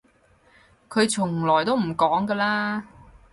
[0.89, 2.87] 佢從來都唔講㗎啦